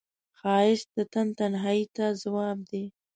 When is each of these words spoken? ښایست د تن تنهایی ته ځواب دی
ښایست 0.39 0.87
د 0.95 0.97
تن 1.13 1.27
تنهایی 1.37 1.83
ته 1.95 2.05
ځواب 2.21 2.57
دی 2.69 2.85